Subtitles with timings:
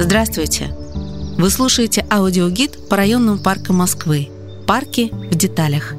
[0.00, 0.74] Здравствуйте!
[1.36, 4.28] Вы слушаете аудиогид по районным паркам Москвы.
[4.66, 5.94] Парки в деталях.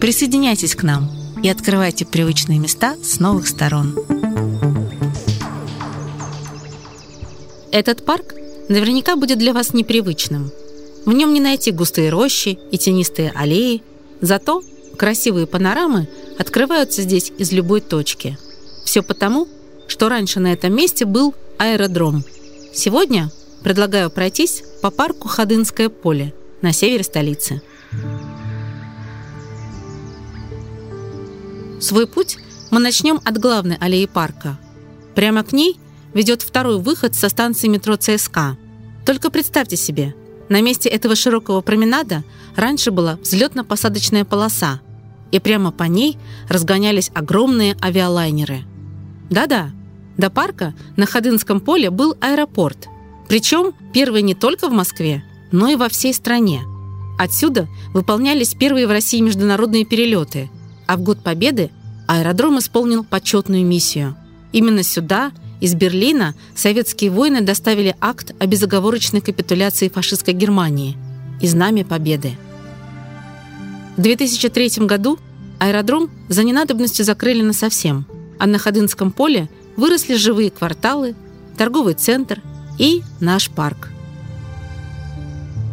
[0.00, 1.10] Присоединяйтесь к нам
[1.42, 3.98] и открывайте привычные места с новых сторон.
[7.70, 8.34] Этот парк
[8.68, 10.50] наверняка будет для вас непривычным.
[11.04, 13.82] В нем не найти густые рощи и тенистые аллеи,
[14.20, 14.62] зато
[14.96, 16.08] красивые панорамы
[16.38, 18.38] открываются здесь из любой точки.
[18.84, 19.48] Все потому,
[19.88, 22.22] что раньше на этом месте был аэродром.
[22.72, 23.30] Сегодня
[23.64, 27.60] предлагаю пройтись по парку Ходынское поле на севере столицы.
[31.80, 32.38] Свой путь
[32.70, 34.58] мы начнем от главной аллеи парка.
[35.14, 35.78] Прямо к ней
[36.14, 38.56] ведет второй выход со станции метро ЦСКА.
[39.06, 40.14] Только представьте себе,
[40.48, 42.24] на месте этого широкого променада
[42.56, 44.80] раньше была взлетно-посадочная полоса,
[45.30, 46.18] и прямо по ней
[46.48, 48.64] разгонялись огромные авиалайнеры.
[49.30, 49.70] Да-да,
[50.18, 52.88] до парка на Ходынском поле был аэропорт–
[53.28, 56.62] причем первые не только в Москве, но и во всей стране.
[57.18, 60.50] Отсюда выполнялись первые в России международные перелеты,
[60.86, 61.70] а в год Победы
[62.06, 64.16] аэродром исполнил почетную миссию.
[64.52, 70.96] Именно сюда, из Берлина, советские воины доставили акт о безоговорочной капитуляции фашистской Германии
[71.42, 72.32] и знамя Победы.
[73.96, 75.18] В 2003 году
[75.58, 78.06] аэродром за ненадобностью закрыли насовсем,
[78.38, 81.16] а на Ходынском поле выросли живые кварталы,
[81.56, 82.42] торговый центр–
[82.78, 83.90] и наш парк.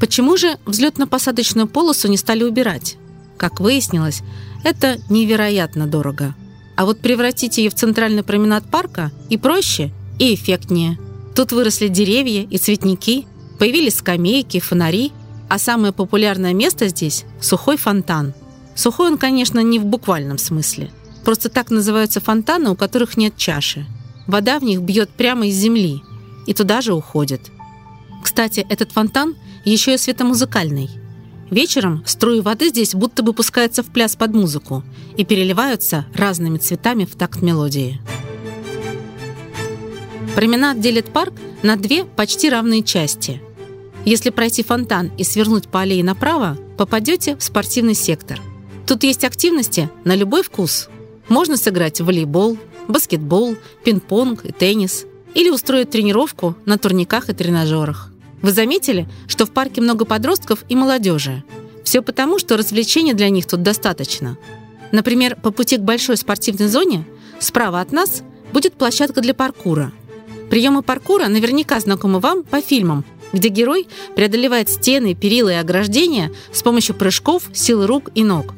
[0.00, 2.96] Почему же взлетно-посадочную полосу не стали убирать?
[3.36, 4.22] Как выяснилось,
[4.64, 6.34] это невероятно дорого.
[6.76, 10.98] А вот превратить ее в центральный променад парка и проще, и эффектнее.
[11.34, 13.26] Тут выросли деревья и цветники,
[13.58, 15.12] появились скамейки, фонари,
[15.48, 18.34] а самое популярное место здесь– сухой фонтан.
[18.74, 20.90] Сухой он, конечно, не в буквальном смысле.
[21.28, 23.84] Просто так называются фонтаны, у которых нет чаши.
[24.26, 26.00] Вода в них бьет прямо из земли,
[26.46, 27.50] и туда же уходит.
[28.24, 30.88] Кстати, этот фонтан еще и светомузыкальный.
[31.50, 34.82] Вечером струи воды здесь будто бы пускаются в пляс под музыку
[35.18, 38.00] и переливаются разными цветами в такт мелодии.
[40.34, 43.42] Променад делит парк на две почти равные части.
[44.06, 48.40] Если пройти фонтан и свернуть по аллее направо, попадете в спортивный сектор.
[48.86, 50.88] Тут есть активности на любой вкус.
[51.28, 52.58] Можно сыграть в волейбол,
[52.88, 58.10] баскетбол, пинг-понг и теннис– или устроят тренировку на турниках и тренажерах.
[58.42, 61.44] Вы заметили, что в парке много подростков и молодежи?
[61.84, 64.36] Все потому, что развлечений для них тут достаточно.
[64.92, 67.04] Например, по пути к большой спортивной зоне
[67.40, 68.22] справа от нас
[68.52, 69.92] будет площадка для паркура.
[70.50, 76.62] Приемы паркура наверняка знакомы вам по фильмам, где герой преодолевает стены, перила и ограждения с
[76.62, 78.54] помощью прыжков, силы рук и ног.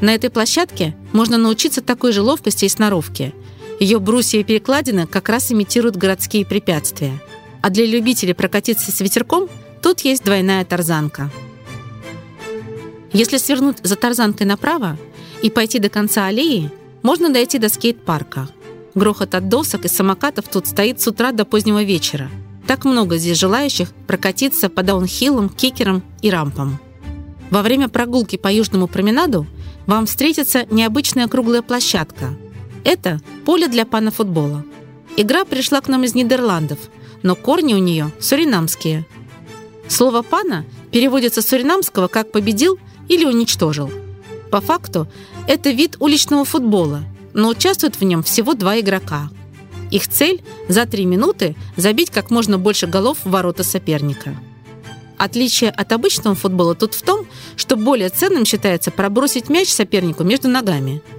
[0.00, 3.34] На этой площадке можно научиться такой же ловкости и сноровке–
[3.80, 7.20] ее брусья и перекладины как раз имитируют городские препятствия.
[7.62, 9.48] А для любителей прокатиться с ветерком
[9.82, 11.30] тут есть двойная тарзанка.
[13.12, 14.98] Если свернуть за тарзанкой направо
[15.42, 16.70] и пойти до конца аллеи,
[17.02, 18.48] можно дойти до скейт-парка.
[18.94, 22.30] Грохот от досок и самокатов тут стоит с утра до позднего вечера.
[22.66, 26.80] Так много здесь желающих прокатиться по даунхиллам, кикерам и рампам.
[27.50, 29.46] Во время прогулки по Южному променаду
[29.88, 32.36] вам встретится необычная круглая площадка–
[32.84, 34.64] это поле для панофутбола.
[35.16, 36.78] Игра пришла к нам из Нидерландов,
[37.22, 39.06] но корни у нее суринамские.
[39.88, 42.78] Слово «пана» переводится с суринамского как «победил»
[43.08, 43.90] или «уничтожил».
[44.50, 45.08] По факту,
[45.46, 49.30] это вид уличного футбола, но участвуют в нем всего два игрока.
[49.90, 54.36] Их цель– за три минуты забить как можно больше голов в ворота соперника.
[55.18, 60.48] Отличие от обычного футбола тут в том, что более ценным считается пробросить мяч сопернику между
[60.48, 61.02] ногами–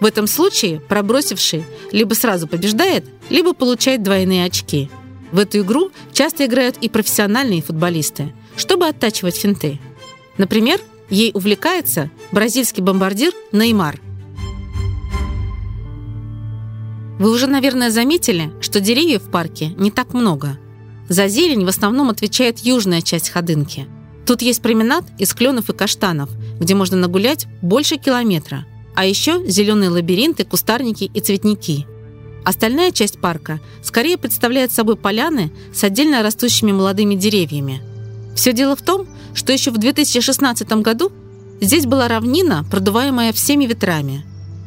[0.00, 4.90] в этом случае пробросивший либо сразу побеждает, либо получает двойные очки.
[5.30, 9.78] В эту игру часто играют и профессиональные футболисты, чтобы оттачивать финты.
[10.38, 10.80] Например,
[11.10, 14.00] ей увлекается бразильский бомбардир Неймар.
[17.18, 20.58] Вы уже, наверное, заметили, что деревьев в парке не так много.
[21.10, 23.86] За зелень в основном отвечает южная часть Ходынки.
[24.24, 28.64] Тут есть променад из кленов и каштанов, где можно нагулять больше километра–
[28.94, 31.86] а еще зеленые лабиринты, кустарники и цветники.
[32.44, 37.82] Остальная часть парка скорее представляет собой поляны с отдельно растущими молодыми деревьями.
[38.34, 41.12] Все дело в том, что еще в 2016 году
[41.60, 44.24] здесь была равнина, продуваемая всеми ветрами.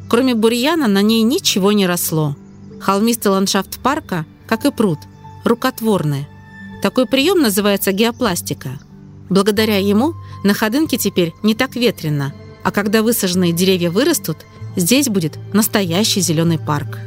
[0.08, 2.36] Кроме бурьяна на ней ничего не росло.
[2.80, 4.98] Холмистый ландшафт парка, как и пруд,
[5.44, 6.26] рукотворный.
[6.84, 8.78] Такой прием называется геопластика.
[9.28, 10.14] Благодаря ему
[10.44, 12.32] на Ходынке теперь не так ветрено–
[12.64, 14.38] а когда высаженные деревья вырастут,
[14.74, 16.98] здесь будет настоящий зеленый парк.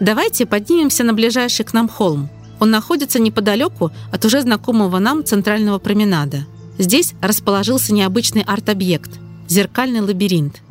[0.00, 2.30] Давайте поднимемся на ближайший к нам холм.
[2.60, 6.46] Он находится неподалеку от уже знакомого нам центрального променада.
[6.78, 9.10] Здесь расположился необычный арт-объект–
[9.48, 10.62] зеркальный лабиринт.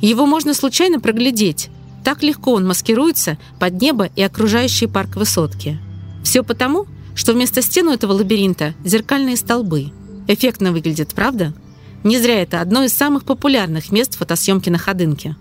[0.00, 1.70] Его можно случайно проглядеть.
[2.04, 5.78] Так легко он маскируется под небо и окружающий парк высотки.
[6.22, 9.90] Все потому, что вместо стен у этого лабиринта зеркальные столбы.
[10.28, 11.52] Эффектно выглядит, правда?
[12.04, 15.36] Не зря это одно из самых популярных мест фотосъемки на Ходынке.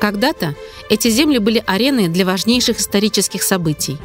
[0.00, 0.54] Когда-то
[0.88, 3.98] эти земли были ареной для важнейших исторических событий.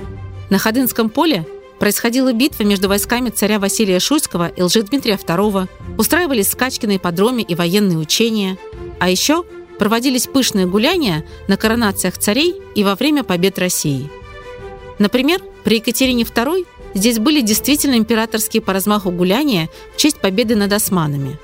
[0.50, 1.48] На Ходынском поле
[1.80, 5.68] происходила битва между войсками царя Василия Шуйского и Лжедмитрия II,
[5.98, 8.58] устраивались скачки на ипподроме и военные учения,
[9.00, 9.46] а еще
[9.80, 14.10] проводились пышные гуляния на коронациях царей и во время побед России.
[15.00, 20.72] Например, при Екатерине II здесь были действительно императорские по размаху гуляния в честь победы над
[20.72, 21.38] османами.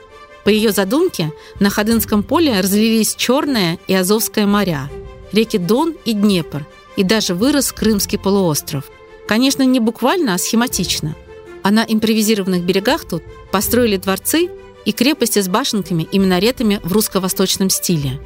[0.43, 4.89] По ее задумке, на Ходынском поле разлились Черное и Азовское моря,
[5.31, 6.65] реки Дон и Днепр,
[6.95, 8.85] и даже вырос Крымский полуостров.
[9.27, 11.15] Конечно, не буквально, а схематично.
[11.63, 14.49] А на импровизированных берегах тут построили дворцы
[14.83, 18.19] и крепости с башенками и минаретами в русско-восточном стиле.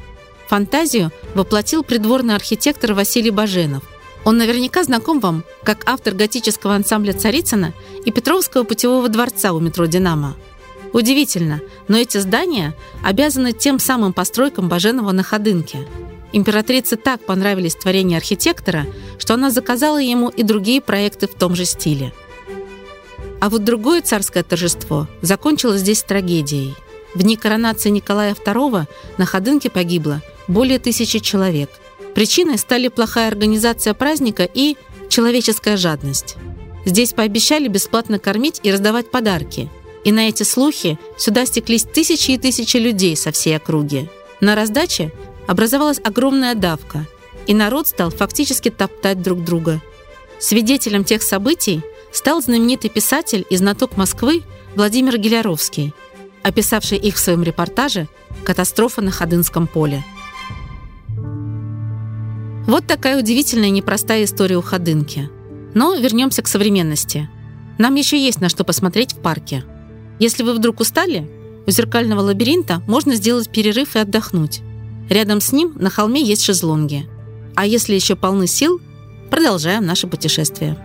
[0.48, 3.82] Фантазию воплотил придворный архитектор Василий Баженов.
[4.26, 7.72] Он наверняка знаком вам как автор готического ансамбля Царицына
[8.04, 10.34] и Петровского путевого дворца у метро «Динамо».
[10.92, 12.74] Удивительно, но эти здания
[13.04, 15.86] обязаны тем самым постройкам Баженова на Ходынке.
[16.32, 18.86] Императрице так понравились творения архитектора,
[19.16, 22.12] что она заказала ему и другие проекты в том же стиле.
[23.40, 26.74] А вот другое царское торжество закончилось здесь трагедией.
[27.14, 28.86] В дни коронации Николая II
[29.18, 31.70] на Ходынке погибло более тысячи человек.
[32.16, 34.76] Причиной стали плохая организация праздника и
[35.08, 36.34] человеческая жадность.
[36.84, 39.70] Здесь пообещали бесплатно кормить и раздавать подарки–
[40.06, 44.08] и на эти слухи сюда стеклись тысячи и тысячи людей со всей округи.
[44.40, 45.12] На раздаче
[45.48, 47.08] образовалась огромная давка,
[47.48, 49.82] и народ стал фактически топтать друг друга.
[50.38, 51.82] Свидетелем тех событий
[52.12, 54.44] стал знаменитый писатель и знаток Москвы
[54.76, 55.92] Владимир Геляровский,
[56.44, 58.06] описавший их в своем репортаже
[58.44, 60.04] «Катастрофа на Ходынском поле».
[62.66, 65.30] Вот такая удивительная и непростая история у Ходынки.
[65.74, 67.28] Но вернемся к современности.
[67.78, 69.64] Нам еще есть на что посмотреть в парке–
[70.18, 71.28] если вы вдруг устали,
[71.66, 74.60] у зеркального лабиринта можно сделать перерыв и отдохнуть.
[75.10, 77.06] Рядом с ним на холме есть шезлонги.
[77.54, 78.80] А если еще полны сил,
[79.30, 80.78] продолжаем наше путешествие.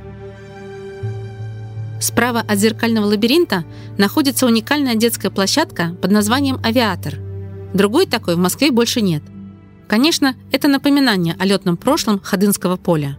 [2.01, 3.63] Справа от зеркального лабиринта
[3.97, 7.15] находится уникальная детская площадка под названием «Авиатор».
[7.73, 9.23] Другой такой в Москве больше нет.
[9.91, 13.17] Конечно, это напоминание о летном прошлом Ходынского поля.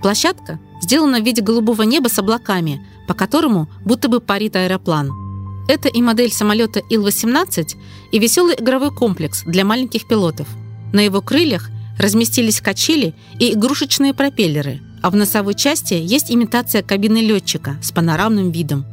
[0.00, 5.10] Площадка сделана в виде голубого неба с облаками, по которому будто бы парит аэроплан–
[5.68, 7.76] это и модель самолета Ил-18,
[8.12, 10.46] и веселый игровой комплекс для маленьких пилотов.
[10.92, 17.18] На его крыльях разместились качели и игрушечные пропеллеры, а в носовой части есть имитация кабины
[17.18, 18.84] летчика с панорамным видом.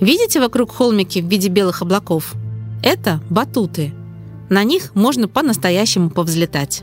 [0.00, 2.34] Видите вокруг холмики в виде белых облаков?
[2.82, 3.92] Это батуты.
[4.48, 6.82] На них можно по-настоящему повзлетать.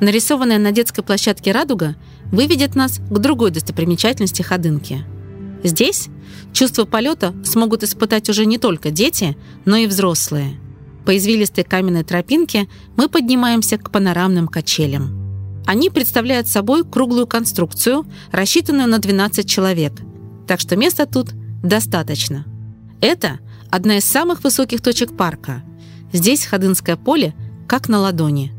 [0.00, 1.94] Нарисованная на детской площадке радуга
[2.32, 5.04] выведет нас к другой достопримечательности Ходынки.
[5.62, 6.08] Здесь
[6.54, 10.54] Чувство полета смогут испытать уже не только дети, но и взрослые.
[11.04, 15.62] По извилистой каменной тропинке мы поднимаемся к панорамным качелям.
[15.66, 19.94] Они представляют собой круглую конструкцию, рассчитанную на 12 человек,
[20.46, 21.32] так что места тут
[21.62, 22.44] достаточно.
[23.00, 25.64] Это одна из самых высоких точек парка.
[26.14, 27.34] Здесь Ходынское поле
[27.66, 28.52] как на ладони.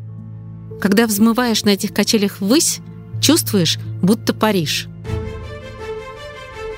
[0.82, 2.82] Когда взмываешь на этих качелях ввысь,
[3.22, 4.90] чувствуешь, будто паришь.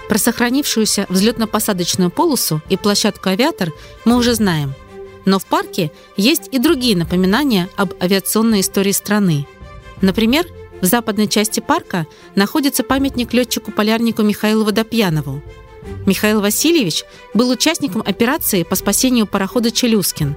[0.08, 3.74] Про сохранившуюся взлетно-посадочную полосу и площадку «Авиатор»
[4.06, 4.76] мы уже знаем.
[5.26, 9.48] Но в парке есть и другие напоминания об авиационной истории страны.
[10.02, 10.46] Например,
[10.82, 12.06] в западной части парка
[12.36, 15.42] находится памятник летчику-полярнику Михаилу Водопьянову.
[16.06, 17.04] Михаил Васильевич
[17.34, 20.36] был участником операции по спасению парохода «Челюскин»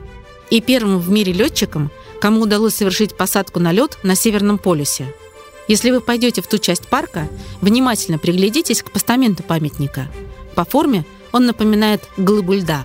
[0.50, 1.90] и первым в мире летчиком,
[2.20, 5.14] кому удалось совершить посадку на лед на Северном полюсе–
[5.70, 7.28] если вы пойдете в ту часть парка,
[7.60, 10.08] внимательно приглядитесь к постаменту памятника.
[10.56, 12.84] По форме он напоминает глыбу льда.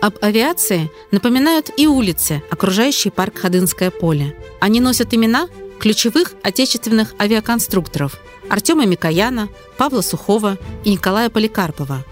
[0.00, 4.36] Об авиации напоминают и улицы, окружающие парк Ходынское поле.
[4.60, 5.48] Они носят имена
[5.80, 12.04] ключевых отечественных авиаконструкторов Артема Микояна, Павла Сухова и Николая Поликарпова.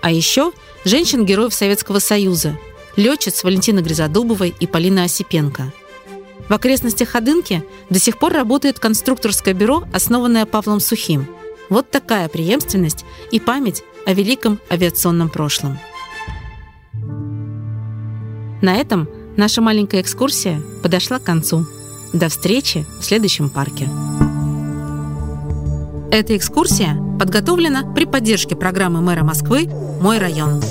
[0.00, 0.52] А еще
[0.86, 2.58] женщин-героев Советского Союза,
[2.96, 5.72] летчиц Валентины Гризодубовой и Полины Осипенко–
[6.48, 11.26] в окрестностях Ходынки до сих пор работает конструкторское бюро, основанное Павлом Сухим.
[11.68, 15.78] Вот такая преемственность и память о великом авиационном прошлом.
[18.62, 21.66] На этом наша маленькая экскурсия подошла к концу.
[22.12, 23.88] До встречи в следующем парке.
[26.12, 29.66] Эта экскурсия подготовлена при поддержке программы мэра Москвы
[30.00, 30.62] «Мой район».